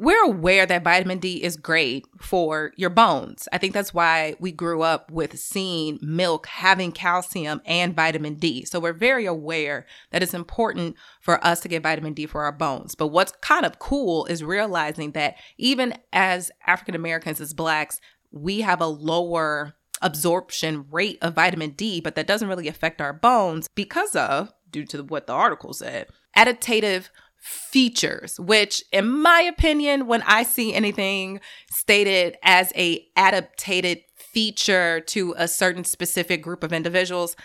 We're 0.00 0.26
aware 0.26 0.64
that 0.64 0.84
vitamin 0.84 1.18
D 1.18 1.42
is 1.42 1.56
great 1.56 2.06
for 2.20 2.72
your 2.76 2.88
bones. 2.88 3.48
I 3.52 3.58
think 3.58 3.74
that's 3.74 3.92
why 3.92 4.36
we 4.38 4.52
grew 4.52 4.82
up 4.82 5.10
with 5.10 5.36
seeing 5.40 5.98
milk 6.00 6.46
having 6.46 6.92
calcium 6.92 7.60
and 7.64 7.96
vitamin 7.96 8.36
D. 8.36 8.64
So 8.64 8.78
we're 8.78 8.92
very 8.92 9.26
aware 9.26 9.86
that 10.10 10.22
it's 10.22 10.34
important 10.34 10.94
for 11.20 11.44
us 11.44 11.58
to 11.60 11.68
get 11.68 11.82
vitamin 11.82 12.14
D 12.14 12.26
for 12.26 12.44
our 12.44 12.52
bones. 12.52 12.94
But 12.94 13.08
what's 13.08 13.32
kind 13.40 13.66
of 13.66 13.80
cool 13.80 14.24
is 14.26 14.44
realizing 14.44 15.12
that 15.12 15.34
even 15.56 15.94
as 16.12 16.52
African 16.64 16.94
Americans, 16.94 17.40
as 17.40 17.52
Blacks, 17.52 18.00
we 18.30 18.60
have 18.60 18.80
a 18.80 18.86
lower 18.86 19.74
absorption 20.02 20.86
rate 20.90 21.18
of 21.22 21.34
vitamin 21.34 21.70
D, 21.70 22.00
but 22.00 22.14
that 22.14 22.26
doesn't 22.26 22.48
really 22.48 22.68
affect 22.68 23.00
our 23.00 23.12
bones 23.12 23.68
because 23.74 24.14
of, 24.14 24.52
due 24.70 24.84
to 24.86 25.02
what 25.02 25.26
the 25.26 25.32
article 25.32 25.72
said, 25.72 26.08
adaptative 26.36 27.08
features 27.40 28.38
which 28.40 28.82
in 28.90 29.08
my 29.08 29.40
opinion 29.40 30.08
when 30.08 30.22
i 30.22 30.42
see 30.42 30.74
anything 30.74 31.40
stated 31.70 32.36
as 32.42 32.72
a 32.74 33.06
adaptated 33.16 34.02
feature 34.16 35.00
to 35.00 35.34
a 35.38 35.46
certain 35.46 35.84
specific 35.84 36.42
group 36.42 36.64
of 36.64 36.72
individuals 36.72 37.36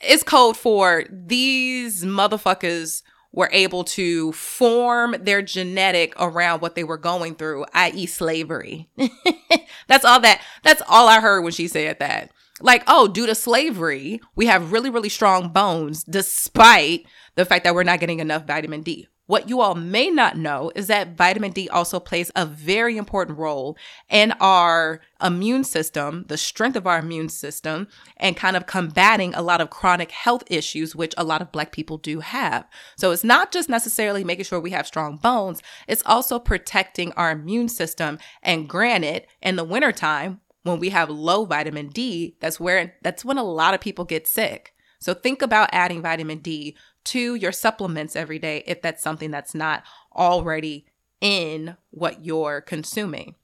it's 0.00 0.22
code 0.22 0.56
for 0.56 1.04
these 1.10 2.02
motherfuckers 2.02 3.02
were 3.36 3.50
able 3.52 3.84
to 3.84 4.32
form 4.32 5.14
their 5.20 5.42
genetic 5.42 6.14
around 6.18 6.60
what 6.60 6.74
they 6.74 6.82
were 6.82 6.96
going 6.96 7.36
through, 7.36 7.66
i.e., 7.74 8.06
slavery. 8.06 8.88
that's 9.86 10.04
all 10.04 10.18
that, 10.18 10.40
that's 10.64 10.82
all 10.88 11.06
I 11.06 11.20
heard 11.20 11.42
when 11.42 11.52
she 11.52 11.68
said 11.68 12.00
that. 12.00 12.32
Like, 12.62 12.82
oh, 12.88 13.06
due 13.06 13.26
to 13.26 13.34
slavery, 13.34 14.20
we 14.34 14.46
have 14.46 14.72
really, 14.72 14.88
really 14.88 15.10
strong 15.10 15.50
bones 15.50 16.02
despite 16.02 17.06
the 17.34 17.44
fact 17.44 17.64
that 17.64 17.74
we're 17.74 17.82
not 17.82 18.00
getting 18.00 18.20
enough 18.20 18.46
vitamin 18.46 18.80
D. 18.80 19.06
What 19.26 19.48
you 19.48 19.60
all 19.60 19.74
may 19.74 20.08
not 20.08 20.36
know 20.36 20.70
is 20.76 20.86
that 20.86 21.16
vitamin 21.16 21.50
D 21.50 21.68
also 21.68 21.98
plays 21.98 22.30
a 22.36 22.46
very 22.46 22.96
important 22.96 23.38
role 23.38 23.76
in 24.08 24.32
our 24.40 25.00
immune 25.20 25.64
system, 25.64 26.24
the 26.28 26.38
strength 26.38 26.76
of 26.76 26.86
our 26.86 27.00
immune 27.00 27.28
system, 27.28 27.88
and 28.16 28.36
kind 28.36 28.56
of 28.56 28.66
combating 28.66 29.34
a 29.34 29.42
lot 29.42 29.60
of 29.60 29.70
chronic 29.70 30.12
health 30.12 30.44
issues, 30.46 30.94
which 30.94 31.12
a 31.16 31.24
lot 31.24 31.42
of 31.42 31.50
Black 31.50 31.72
people 31.72 31.98
do 31.98 32.20
have. 32.20 32.66
So 32.96 33.10
it's 33.10 33.24
not 33.24 33.50
just 33.50 33.68
necessarily 33.68 34.22
making 34.22 34.44
sure 34.44 34.60
we 34.60 34.70
have 34.70 34.86
strong 34.86 35.16
bones, 35.16 35.60
it's 35.88 36.04
also 36.06 36.38
protecting 36.38 37.10
our 37.12 37.32
immune 37.32 37.68
system. 37.68 38.18
And 38.44 38.68
granted, 38.68 39.26
in 39.42 39.56
the 39.56 39.64
wintertime, 39.64 40.40
when 40.62 40.78
we 40.78 40.90
have 40.90 41.10
low 41.10 41.44
vitamin 41.44 41.88
D, 41.88 42.36
that's 42.40 42.60
where 42.60 42.94
that's 43.02 43.24
when 43.24 43.38
a 43.38 43.44
lot 43.44 43.74
of 43.74 43.80
people 43.80 44.04
get 44.04 44.28
sick. 44.28 44.72
So 45.00 45.14
think 45.14 45.42
about 45.42 45.70
adding 45.72 46.02
vitamin 46.02 46.38
D 46.38 46.76
to 47.06 47.34
your 47.34 47.52
supplements 47.52 48.16
every 48.16 48.38
day 48.38 48.62
if 48.66 48.82
that's 48.82 49.02
something 49.02 49.30
that's 49.30 49.54
not 49.54 49.82
already 50.14 50.86
in 51.20 51.76
what 51.90 52.24
you're 52.24 52.60
consuming. 52.60 53.34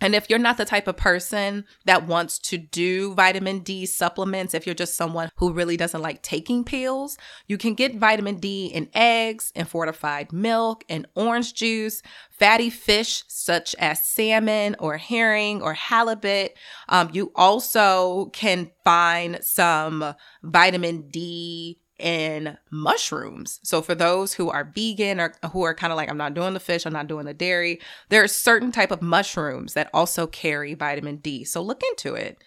And 0.00 0.14
if 0.14 0.30
you're 0.30 0.38
not 0.38 0.56
the 0.56 0.64
type 0.64 0.88
of 0.88 0.96
person 0.96 1.64
that 1.84 2.06
wants 2.06 2.38
to 2.38 2.56
do 2.56 3.14
vitamin 3.14 3.60
D 3.60 3.84
supplements, 3.84 4.54
if 4.54 4.64
you're 4.64 4.74
just 4.74 4.94
someone 4.94 5.30
who 5.36 5.52
really 5.52 5.76
doesn't 5.76 6.00
like 6.00 6.22
taking 6.22 6.64
pills, 6.64 7.18
you 7.46 7.58
can 7.58 7.74
get 7.74 7.96
vitamin 7.96 8.36
D 8.36 8.66
in 8.66 8.88
eggs, 8.94 9.52
in 9.54 9.66
fortified 9.66 10.32
milk, 10.32 10.84
in 10.88 11.06
orange 11.14 11.54
juice, 11.54 12.02
fatty 12.30 12.70
fish 12.70 13.24
such 13.28 13.74
as 13.78 14.02
salmon 14.02 14.74
or 14.78 14.96
herring 14.96 15.60
or 15.60 15.74
halibut. 15.74 16.52
Um, 16.88 17.10
you 17.12 17.30
also 17.34 18.26
can 18.32 18.70
find 18.84 19.38
some 19.42 20.14
vitamin 20.42 21.08
D 21.10 21.79
in 22.00 22.58
mushrooms. 22.70 23.60
So 23.62 23.82
for 23.82 23.94
those 23.94 24.34
who 24.34 24.50
are 24.50 24.64
vegan 24.74 25.20
or 25.20 25.34
who 25.52 25.62
are 25.62 25.74
kind 25.74 25.92
of 25.92 25.96
like 25.96 26.10
I'm 26.10 26.16
not 26.16 26.34
doing 26.34 26.54
the 26.54 26.60
fish, 26.60 26.86
I'm 26.86 26.92
not 26.92 27.06
doing 27.06 27.26
the 27.26 27.34
dairy, 27.34 27.80
there 28.08 28.22
are 28.22 28.28
certain 28.28 28.72
type 28.72 28.90
of 28.90 29.02
mushrooms 29.02 29.74
that 29.74 29.90
also 29.94 30.26
carry 30.26 30.74
vitamin 30.74 31.16
D. 31.16 31.44
So 31.44 31.62
look 31.62 31.82
into 31.82 32.14
it. 32.14 32.42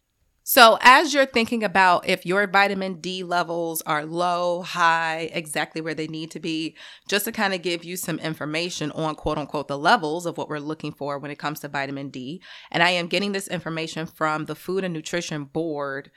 So 0.46 0.78
as 0.82 1.13
you're 1.13 1.26
thinking 1.26 1.63
about 1.63 2.08
if 2.08 2.26
your 2.26 2.46
vitamin 2.48 3.00
D 3.00 3.24
levels 3.24 3.82
are 3.84 4.06
low, 4.06 4.62
high, 4.62 5.30
exactly 5.32 5.80
where 5.80 5.94
they 5.94 6.08
need 6.08 6.32
to 6.32 6.39
be, 6.42 6.76
just 7.08 7.24
to 7.26 7.32
kind 7.32 7.54
of 7.54 7.62
give 7.62 7.86
you 7.86 7.96
some 7.96 8.20
information 8.20 8.92
on 8.92 9.16
quote 9.16 9.38
unquote 9.38 9.70
the 9.70 9.78
levels 9.78 10.26
of 10.26 10.38
what 10.38 10.50
we're 10.50 10.60
looking 10.60 10.92
for 10.92 11.18
when 11.18 11.32
it 11.32 11.39
comes 11.39 11.62
to 11.62 11.70
vitamin 11.70 12.10
D. 12.10 12.42
And 12.72 12.84
I 12.84 12.89
am 12.89 13.08
getting 13.08 13.32
this 13.32 13.48
information 13.48 14.06
from 14.06 14.44
the 14.44 14.56
Food 14.56 14.84
and 14.84 14.94
Nutrition 14.94 15.46
Board 15.46 16.12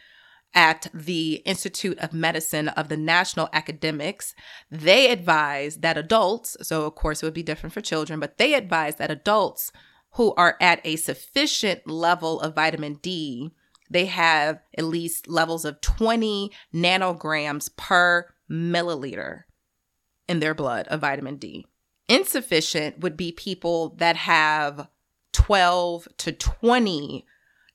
at 0.55 0.89
the 0.95 1.35
Institute 1.45 1.99
of 1.99 2.13
Medicine 2.13 2.69
of 2.69 2.89
the 2.89 2.97
National 2.97 3.49
Academies, 3.53 4.35
they 4.71 5.11
advise 5.11 5.79
that 5.79 5.99
adults, 5.99 6.57
so 6.63 6.87
of 6.87 6.95
course 6.95 7.23
it 7.23 7.27
would 7.27 7.35
be 7.35 7.43
different 7.43 7.73
for 7.73 7.81
children, 7.81 8.21
but 8.21 8.39
they 8.39 8.55
advise 8.55 8.97
that 8.97 9.11
adults 9.11 9.71
who 10.13 10.35
are 10.35 10.57
at 10.61 10.81
a 10.85 10.97
sufficient 10.97 11.87
level 11.87 12.41
of 12.41 12.55
vitamin 12.55 12.95
D, 12.95 13.51
they 13.91 14.07
have 14.07 14.61
at 14.77 14.85
least 14.85 15.29
levels 15.29 15.65
of 15.65 15.81
20 15.81 16.51
nanograms 16.75 17.69
per 17.77 18.27
milliliter 18.51 19.43
in 20.27 20.41
their 20.41 20.55
blood 20.55 20.89
of 20.89 21.01
vitamin 21.01 21.37
D. 21.37 21.67
Insufficient 22.09 23.01
would 23.01 23.17
be 23.17 23.31
people 23.33 23.91
that 23.99 24.17
have 24.17 24.89
12 25.33 26.09
to 26.19 26.33
20 26.33 27.27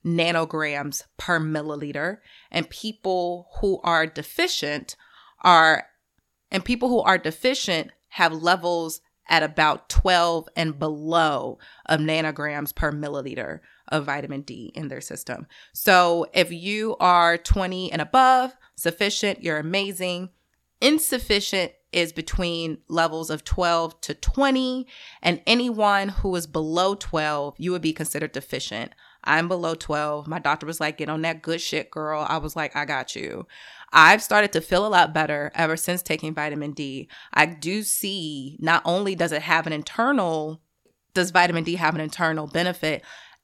nanograms 0.04 1.04
per 1.16 1.38
milliliter 1.38 2.18
and 2.50 2.68
people 2.70 3.48
who 3.60 3.80
are 3.82 4.06
deficient 4.06 4.96
are 5.42 5.86
and 6.50 6.64
people 6.64 6.88
who 6.88 7.00
are 7.00 7.18
deficient 7.18 7.90
have 8.08 8.32
levels 8.32 9.00
at 9.28 9.42
about 9.42 9.88
12 9.88 10.48
and 10.56 10.78
below 10.78 11.58
of 11.86 12.00
nanograms 12.00 12.74
per 12.74 12.92
milliliter 12.92 13.60
of 13.88 14.06
vitamin 14.06 14.42
D 14.42 14.72
in 14.74 14.88
their 14.88 15.00
system. 15.00 15.46
So 15.72 16.26
if 16.34 16.50
you 16.52 16.96
are 16.98 17.38
20 17.38 17.92
and 17.92 18.02
above, 18.02 18.56
sufficient, 18.74 19.42
you're 19.42 19.58
amazing. 19.58 20.30
Insufficient 20.80 21.72
is 21.92 22.12
between 22.12 22.78
levels 22.88 23.30
of 23.30 23.44
12 23.44 24.00
to 24.00 24.14
20, 24.14 24.86
and 25.22 25.42
anyone 25.46 26.08
who 26.08 26.34
is 26.34 26.46
below 26.46 26.94
12, 26.94 27.54
you 27.58 27.70
would 27.70 27.82
be 27.82 27.92
considered 27.92 28.32
deficient. 28.32 28.92
I'm 29.24 29.48
below 29.48 29.74
12. 29.74 30.26
My 30.26 30.38
doctor 30.38 30.66
was 30.66 30.80
like, 30.80 30.98
get 30.98 31.08
on 31.08 31.22
that 31.22 31.42
good 31.42 31.60
shit, 31.60 31.90
girl. 31.90 32.26
I 32.28 32.38
was 32.38 32.56
like, 32.56 32.74
I 32.74 32.84
got 32.84 33.14
you. 33.14 33.46
I've 33.92 34.22
started 34.22 34.52
to 34.52 34.60
feel 34.60 34.86
a 34.86 34.88
lot 34.88 35.12
better 35.12 35.52
ever 35.54 35.76
since 35.76 36.02
taking 36.02 36.34
vitamin 36.34 36.72
D. 36.72 37.08
I 37.34 37.46
do 37.46 37.82
see 37.82 38.56
not 38.60 38.82
only 38.84 39.14
does 39.14 39.32
it 39.32 39.42
have 39.42 39.66
an 39.66 39.72
internal, 39.72 40.62
does 41.14 41.30
vitamin 41.30 41.64
D 41.64 41.76
have 41.76 41.94
an 41.94 42.00
internal 42.00 42.46
benefit, 42.46 43.02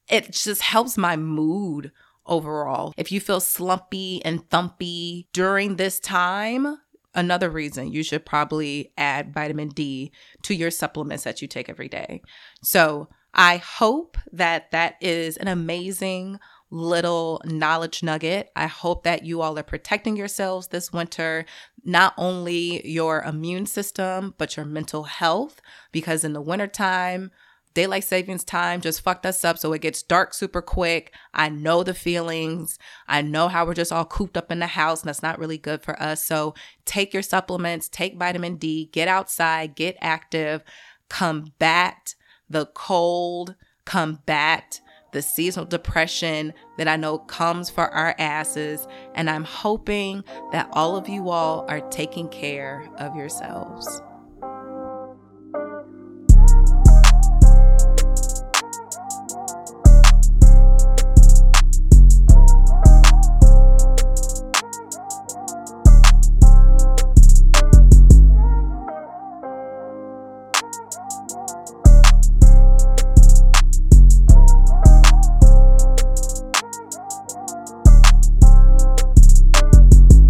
it 0.08 0.32
just 0.32 0.62
helps 0.62 0.96
my 0.96 1.16
mood 1.16 1.92
overall. 2.26 2.94
If 2.96 3.12
you 3.12 3.20
feel 3.20 3.40
slumpy 3.40 4.24
and 4.24 4.48
thumpy 4.48 5.26
during 5.32 5.76
this 5.76 6.00
time, 6.00 6.78
another 7.14 7.50
reason 7.50 7.92
you 7.92 8.02
should 8.02 8.24
probably 8.24 8.92
add 8.96 9.34
vitamin 9.34 9.68
D 9.68 10.12
to 10.42 10.54
your 10.54 10.70
supplements 10.70 11.24
that 11.24 11.42
you 11.42 11.48
take 11.48 11.68
every 11.68 11.88
day. 11.88 12.22
So, 12.62 13.08
I 13.34 13.58
hope 13.58 14.16
that 14.32 14.70
that 14.70 14.96
is 15.00 15.36
an 15.36 15.48
amazing 15.48 16.38
little 16.70 17.40
knowledge 17.44 18.02
nugget. 18.02 18.50
I 18.54 18.66
hope 18.66 19.04
that 19.04 19.24
you 19.24 19.40
all 19.40 19.58
are 19.58 19.62
protecting 19.62 20.16
yourselves 20.16 20.68
this 20.68 20.92
winter, 20.92 21.44
not 21.84 22.14
only 22.18 22.86
your 22.86 23.22
immune 23.22 23.66
system, 23.66 24.34
but 24.36 24.56
your 24.56 24.66
mental 24.66 25.04
health, 25.04 25.60
because 25.92 26.24
in 26.24 26.34
the 26.34 26.42
wintertime, 26.42 27.30
daylight 27.74 28.04
savings 28.04 28.44
time 28.44 28.80
just 28.80 29.02
fucked 29.02 29.24
us 29.24 29.44
up 29.44 29.56
so 29.56 29.72
it 29.72 29.80
gets 29.80 30.02
dark 30.02 30.34
super 30.34 30.60
quick. 30.60 31.14
I 31.32 31.48
know 31.48 31.82
the 31.82 31.94
feelings. 31.94 32.78
I 33.06 33.22
know 33.22 33.48
how 33.48 33.64
we're 33.64 33.74
just 33.74 33.92
all 33.92 34.04
cooped 34.04 34.36
up 34.36 34.50
in 34.50 34.58
the 34.58 34.66
house 34.66 35.02
and 35.02 35.08
that's 35.08 35.22
not 35.22 35.38
really 35.38 35.58
good 35.58 35.82
for 35.82 36.00
us. 36.02 36.24
So 36.24 36.54
take 36.84 37.14
your 37.14 37.22
supplements 37.22 37.88
take 37.88 38.18
vitamin 38.18 38.56
d 38.56 38.88
get 38.92 39.06
outside 39.06 39.76
get 39.76 39.96
active 40.00 40.64
combat 41.08 42.14
the 42.50 42.66
cold 42.66 43.54
combat 43.84 44.80
the 45.12 45.22
seasonal 45.22 45.66
depression 45.66 46.52
that 46.76 46.88
I 46.88 46.96
know 46.96 47.18
comes 47.18 47.70
for 47.70 47.88
our 47.88 48.14
asses. 48.18 48.86
And 49.14 49.30
I'm 49.30 49.44
hoping 49.44 50.24
that 50.52 50.68
all 50.72 50.96
of 50.96 51.08
you 51.08 51.30
all 51.30 51.64
are 51.68 51.80
taking 51.90 52.28
care 52.28 52.88
of 52.98 53.16
yourselves. 53.16 54.02